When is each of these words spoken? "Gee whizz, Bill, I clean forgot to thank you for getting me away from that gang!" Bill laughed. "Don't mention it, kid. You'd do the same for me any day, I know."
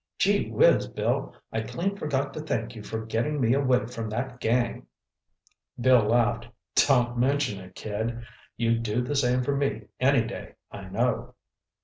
"Gee 0.17 0.49
whizz, 0.49 0.87
Bill, 0.95 1.31
I 1.53 1.61
clean 1.61 1.95
forgot 1.95 2.33
to 2.33 2.39
thank 2.41 2.75
you 2.75 2.81
for 2.81 3.05
getting 3.05 3.39
me 3.39 3.53
away 3.53 3.85
from 3.85 4.09
that 4.09 4.39
gang!" 4.39 4.87
Bill 5.79 6.01
laughed. 6.01 6.47
"Don't 6.73 7.19
mention 7.19 7.59
it, 7.59 7.75
kid. 7.75 8.19
You'd 8.57 8.81
do 8.81 9.03
the 9.03 9.13
same 9.15 9.43
for 9.43 9.55
me 9.55 9.89
any 9.99 10.25
day, 10.25 10.55
I 10.71 10.85
know." 10.89 11.35